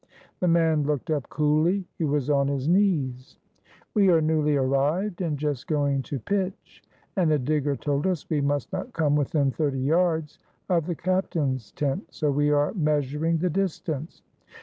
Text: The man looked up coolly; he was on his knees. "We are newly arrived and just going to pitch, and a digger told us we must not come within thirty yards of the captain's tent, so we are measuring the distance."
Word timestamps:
The 0.39 0.47
man 0.47 0.81
looked 0.81 1.11
up 1.11 1.29
coolly; 1.29 1.85
he 1.99 2.05
was 2.05 2.27
on 2.31 2.47
his 2.47 2.67
knees. 2.67 3.37
"We 3.93 4.09
are 4.09 4.19
newly 4.19 4.55
arrived 4.55 5.21
and 5.21 5.37
just 5.37 5.67
going 5.67 6.01
to 6.01 6.17
pitch, 6.17 6.81
and 7.15 7.31
a 7.31 7.37
digger 7.37 7.75
told 7.75 8.07
us 8.07 8.27
we 8.27 8.41
must 8.41 8.73
not 8.73 8.93
come 8.93 9.15
within 9.15 9.51
thirty 9.51 9.79
yards 9.81 10.39
of 10.69 10.87
the 10.87 10.95
captain's 10.95 11.71
tent, 11.73 12.07
so 12.09 12.31
we 12.31 12.49
are 12.49 12.73
measuring 12.73 13.37
the 13.37 13.49
distance." 13.51 14.23